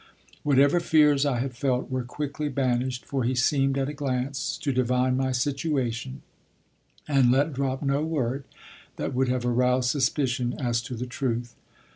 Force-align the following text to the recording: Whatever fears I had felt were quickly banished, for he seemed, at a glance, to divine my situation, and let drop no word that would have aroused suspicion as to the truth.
Whatever 0.41 0.79
fears 0.79 1.27
I 1.27 1.37
had 1.37 1.55
felt 1.55 1.91
were 1.91 2.01
quickly 2.03 2.49
banished, 2.49 3.05
for 3.05 3.23
he 3.23 3.35
seemed, 3.35 3.77
at 3.77 3.87
a 3.87 3.93
glance, 3.93 4.57
to 4.63 4.73
divine 4.73 5.15
my 5.15 5.31
situation, 5.31 6.23
and 7.07 7.31
let 7.31 7.53
drop 7.53 7.83
no 7.83 8.01
word 8.03 8.45
that 8.95 9.13
would 9.13 9.27
have 9.27 9.45
aroused 9.45 9.91
suspicion 9.91 10.55
as 10.59 10.81
to 10.81 10.95
the 10.95 11.05
truth. 11.05 11.53